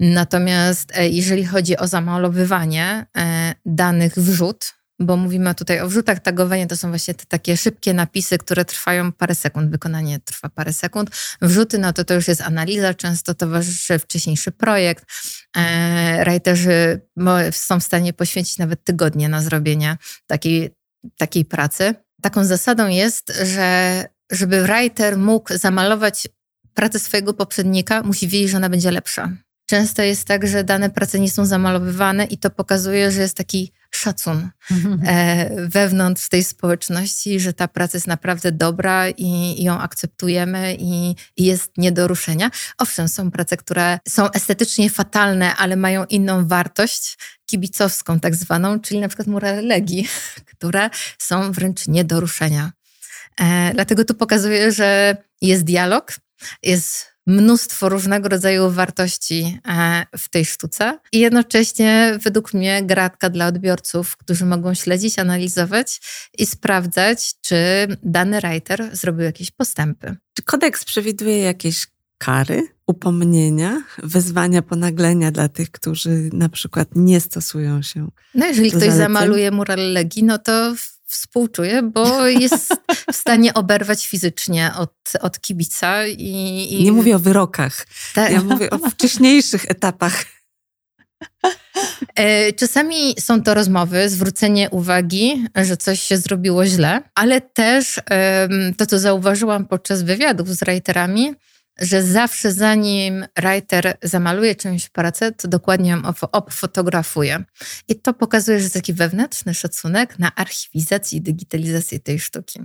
[0.00, 6.66] Natomiast e, jeżeli chodzi o zamalowywanie e, danych wrzut, bo mówimy tutaj o wrzutach, tagowanie
[6.66, 11.10] to są właśnie te takie szybkie napisy, które trwają parę sekund, wykonanie trwa parę sekund.
[11.42, 15.04] Wrzuty, no to to już jest analiza, często towarzyszy wcześniejszy projekt.
[15.56, 17.00] E, writerzy
[17.50, 20.70] są w stanie poświęcić nawet tygodnie na zrobienie takiej,
[21.16, 21.94] takiej pracy.
[22.22, 26.28] Taką zasadą jest, że żeby writer mógł zamalować
[26.74, 29.32] pracę swojego poprzednika, musi wiedzieć, że ona będzie lepsza.
[29.66, 33.72] Często jest tak, że dane prace nie są zamalowywane i to pokazuje, że jest taki
[33.90, 34.50] szacun
[35.06, 41.14] e, wewnątrz tej społeczności, że ta praca jest naprawdę dobra i, i ją akceptujemy i,
[41.36, 42.50] i, jest nie do ruszenia.
[42.78, 49.00] Owszem, są prace, które są estetycznie fatalne, ale mają inną wartość, kibicowską tak zwaną, czyli
[49.00, 50.08] na przykład murale Legii,
[50.52, 52.72] które są wręcz nie do ruszenia.
[53.40, 56.16] E, dlatego tu pokazuje, że jest dialog,
[56.62, 63.46] jest mnóstwo różnego rodzaju wartości e, w tej sztuce i jednocześnie według mnie gratka dla
[63.46, 66.00] odbiorców, którzy mogą śledzić, analizować
[66.38, 67.56] i sprawdzać, czy
[68.02, 70.16] dany writer zrobił jakieś postępy.
[70.34, 71.86] Czy kodeks przewiduje jakieś
[72.18, 78.08] kary, upomnienia, wezwania, ponaglenia dla tych, którzy na przykład nie stosują się?
[78.34, 79.02] No jeżeli ktoś zaleceń?
[79.02, 80.74] zamaluje mural Legii, no to
[81.08, 82.72] współczuję, bo jest
[83.12, 86.06] w stanie oberwać fizycznie od, od kibica.
[86.06, 86.84] I, i...
[86.84, 87.86] Nie mówię o wyrokach.
[88.14, 88.32] Tak.
[88.32, 90.24] Ja mówię o wcześniejszych etapach.
[92.14, 98.00] E, czasami są to rozmowy, zwrócenie uwagi, że coś się zrobiło źle, ale też
[98.76, 101.34] to, co zauważyłam podczas wywiadów z writerami,
[101.80, 107.44] że zawsze zanim writer zamaluje czymś pracę, to dokładnie ją obfotografuje.
[107.88, 112.60] I to pokazuje, że jest taki wewnętrzny szacunek na archiwizację i digitalizację tej sztuki.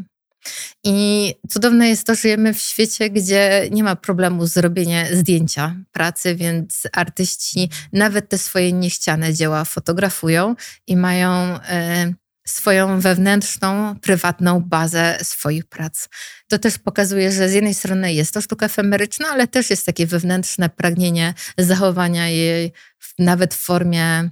[0.83, 6.35] I cudowne jest to, że żyjemy w świecie, gdzie nie ma problemu zrobienia zdjęcia pracy,
[6.35, 10.55] więc artyści nawet te swoje niechciane dzieła fotografują
[10.87, 11.55] i mają.
[11.55, 16.07] Y swoją wewnętrzną, prywatną bazę swoich prac.
[16.47, 20.07] To też pokazuje, że z jednej strony jest to sztuka efemeryczna, ale też jest takie
[20.07, 24.29] wewnętrzne pragnienie zachowania jej w, nawet w formie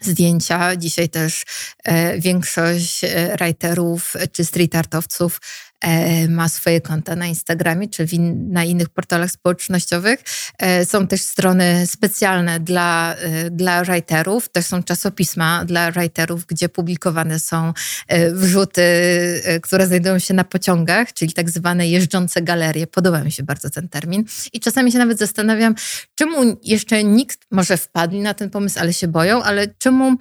[0.00, 0.76] zdjęcia.
[0.76, 1.44] Dzisiaj też
[1.84, 5.40] e, większość e, writerów czy street artowców
[6.28, 10.22] ma swoje konta na Instagramie czy in, na innych portalach społecznościowych.
[10.58, 16.68] E, są też strony specjalne dla, e, dla writerów, też są czasopisma dla writerów, gdzie
[16.68, 17.72] publikowane są
[18.32, 18.82] wrzuty,
[19.62, 22.86] które znajdują się na pociągach, czyli tak zwane jeżdżące galerie.
[22.86, 24.24] Podoba mi się bardzo ten termin.
[24.52, 25.74] I czasami się nawet zastanawiam,
[26.14, 30.16] czemu jeszcze nikt, może wpadli na ten pomysł, ale się boją, ale czemu e,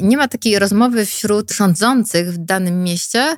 [0.00, 3.36] nie ma takiej rozmowy wśród rządzących w danym mieście,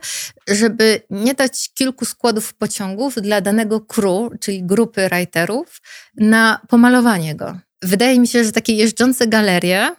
[0.48, 5.80] żeby nie dać kilku składów pociągów dla danego crew, czyli grupy writerów,
[6.16, 7.58] na pomalowanie go.
[7.82, 9.94] Wydaje mi się, że takie jeżdżące galerie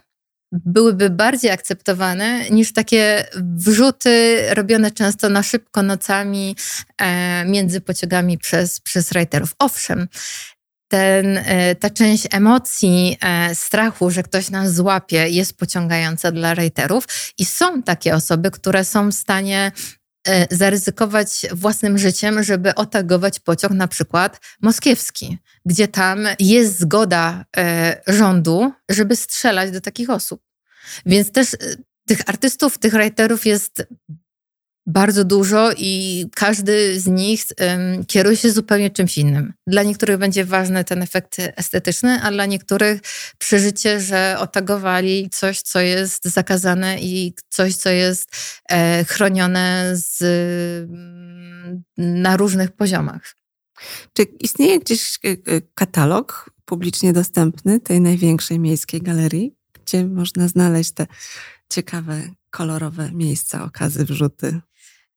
[0.53, 6.55] byłyby bardziej akceptowane niż takie wrzuty robione często na szybko nocami
[6.97, 9.09] e, między pociągami przez, przez.
[9.59, 10.07] Owszem,
[10.93, 17.07] ten, e, ta część emocji, e, strachu, że ktoś nas złapie, jest pociągająca dla writerów
[17.37, 19.71] i są takie osoby, które są w stanie
[20.27, 27.45] e, zaryzykować własnym życiem, żeby otagować pociąg na przykład moskiewski, gdzie tam jest zgoda
[28.07, 30.41] rządu, żeby strzelać do takich osób.
[31.05, 31.47] Więc też
[32.07, 33.87] tych artystów, tych writerów jest
[34.85, 39.53] bardzo dużo i każdy z nich um, kieruje się zupełnie czymś innym.
[39.67, 43.01] Dla niektórych będzie ważny ten efekt estetyczny, a dla niektórych
[43.37, 48.29] przeżycie, że otagowali coś, co jest zakazane i coś, co jest
[48.69, 50.21] e, chronione z,
[50.89, 53.35] mm, na różnych poziomach.
[54.13, 60.91] Czy istnieje gdzieś e, e, katalog publicznie dostępny tej największej miejskiej galerii, gdzie można znaleźć
[60.91, 61.07] te
[61.69, 64.61] ciekawe, kolorowe miejsca, okazy, wrzuty?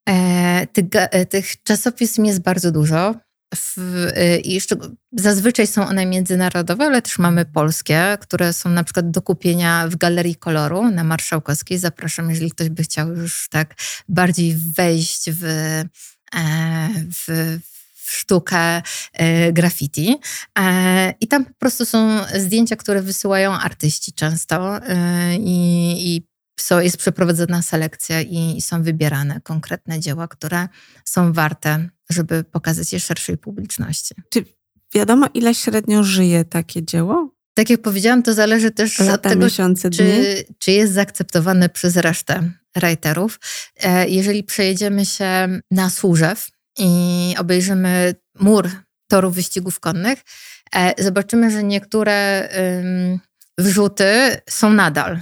[0.08, 3.14] E, tych, e, tych czasopism jest bardzo dużo.
[3.54, 3.78] W,
[4.14, 4.60] e, I
[5.12, 9.96] zazwyczaj są one międzynarodowe, ale też mamy polskie, które są na przykład do kupienia w
[9.96, 11.78] Galerii Koloru na Marszałkowskiej.
[11.78, 13.74] Zapraszam, jeżeli ktoś by chciał już tak
[14.08, 15.42] bardziej wejść w,
[17.16, 17.58] w,
[17.94, 18.82] w sztukę
[19.52, 20.16] graffiti.
[21.20, 24.80] I tam po prostu są zdjęcia, które wysyłają artyści często
[25.38, 26.22] i
[26.60, 30.68] są, jest przeprowadzona selekcja i, są wybierane konkretne dzieła, które
[31.04, 34.14] są warte, żeby pokazać je szerszej publiczności.
[34.30, 34.44] Czy
[34.94, 37.36] wiadomo, ile średnio żyje takie dzieło?
[37.54, 41.96] Tak jak powiedziałam, to zależy też Lata, od tego, miesiące, czy, czy jest zaakceptowane przez
[41.96, 43.40] resztę writerów.
[43.82, 46.48] E, jeżeli przejedziemy się na Służew
[46.78, 48.70] i obejrzymy mur
[49.08, 50.18] torów wyścigów konnych,
[50.74, 52.48] e, zobaczymy, że niektóre
[53.58, 55.20] wrzuty są nadal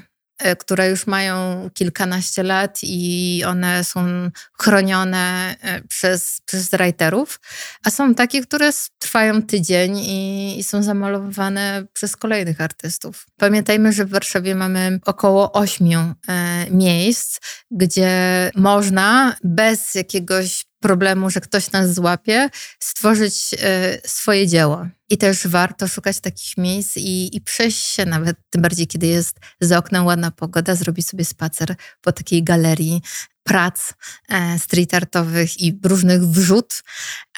[0.59, 4.31] które już mają kilkanaście lat i one są
[4.61, 7.41] chronione e, przez, przez writerów,
[7.85, 13.27] a są takie, które trwają tydzień i, i, są zamalowane przez kolejnych artystów.
[13.37, 17.39] Pamiętajmy, że w Warszawie mamy około ośmiu e, miejsc,
[17.71, 24.87] gdzie można bez jakiegoś problemu, że ktoś nas złapie, stworzyć y, swoje dzieło.
[25.11, 29.37] I też warto szukać takich miejsc i, i przejść się nawet, tym bardziej kiedy jest
[29.61, 33.03] za oknem ładna pogoda, zrobić sobie spacer po takiej galerii
[33.45, 33.95] prac
[34.29, 36.83] e, street artowych i różnych wrzut.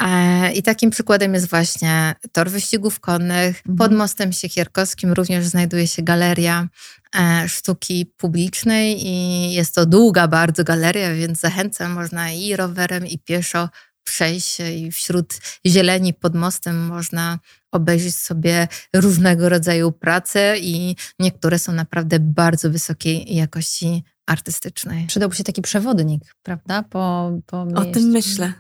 [0.01, 3.57] E, I takim przykładem jest właśnie tor wyścigów konnych.
[3.57, 3.77] Mhm.
[3.77, 6.69] Pod mostem Siekierkowskim również znajduje się galeria
[7.19, 13.19] e, sztuki publicznej i jest to długa bardzo galeria, więc zachęcam, można i rowerem, i
[13.19, 13.69] pieszo
[14.05, 17.39] przejść się i wśród zieleni pod mostem można
[17.73, 25.07] obejrzeć sobie różnego rodzaju prace i niektóre są naprawdę bardzo wysokiej jakości artystycznej.
[25.07, 26.83] Przydałby się taki przewodnik, prawda?
[26.83, 28.53] Po, po o tym myślę.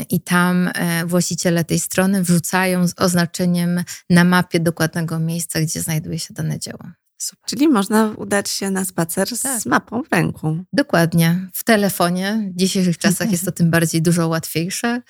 [0.01, 0.69] i tam
[1.05, 6.91] właściciele tej strony wrzucają z oznaczeniem na mapie dokładnego miejsca, gdzie znajduje się dane dzieło.
[7.25, 7.49] Super.
[7.49, 9.61] Czyli można udać się na spacer tak.
[9.61, 10.63] z mapą w ręku.
[10.73, 11.49] Dokładnie.
[11.53, 12.51] W telefonie.
[12.53, 15.01] W dzisiejszych czasach jest to tym bardziej dużo łatwiejsze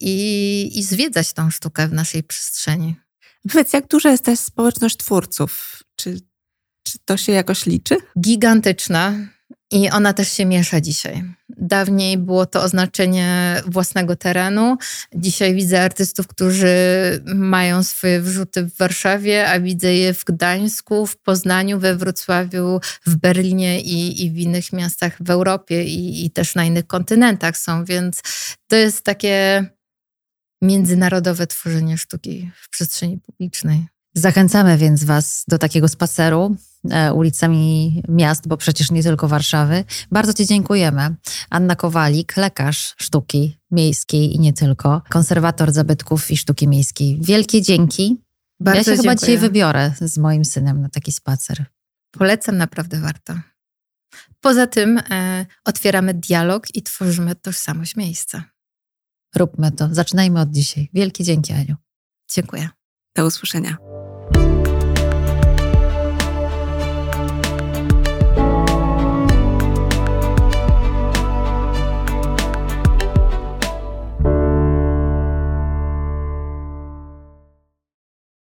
[0.00, 2.96] i, i zwiedzać tą sztukę w naszej przestrzeni.
[3.52, 5.82] Powiedz, jak duża jest też społeczność twórców?
[5.96, 6.20] Czy,
[6.82, 7.96] czy to się jakoś liczy?
[8.20, 9.14] Gigantyczna.
[9.72, 11.24] I ona też się miesza dzisiaj.
[11.48, 14.76] Dawniej było to oznaczenie własnego terenu.
[15.14, 16.74] Dzisiaj widzę artystów, którzy
[17.34, 23.16] mają swoje wrzuty w Warszawie, a widzę je w Gdańsku, w Poznaniu, we Wrocławiu, w
[23.16, 27.84] Berlinie i, i w innych miastach w Europie i, i też na innych kontynentach są.
[27.84, 28.20] Więc
[28.68, 29.66] to jest takie
[30.62, 33.86] międzynarodowe tworzenie sztuki w przestrzeni publicznej.
[34.14, 36.56] Zachęcamy więc Was do takiego spaceru
[37.14, 39.84] ulicami miast, bo przecież nie tylko Warszawy.
[40.10, 41.14] Bardzo Ci dziękujemy.
[41.50, 47.18] Anna Kowalik, lekarz sztuki miejskiej i nie tylko, konserwator zabytków i sztuki miejskiej.
[47.20, 48.22] Wielkie dzięki.
[48.60, 49.10] Bardzo ja się dziękuję.
[49.10, 51.64] chyba dzisiaj wybiorę z moim synem na taki spacer.
[52.10, 53.34] Polecam, naprawdę warto.
[54.40, 58.44] Poza tym e, otwieramy dialog i tworzymy tożsamość miejsca.
[59.36, 59.88] Róbmy to.
[59.92, 60.90] Zaczynajmy od dzisiaj.
[60.94, 61.76] Wielkie dzięki, Aniu.
[62.28, 62.68] Dziękuję.
[63.16, 63.91] Do usłyszenia.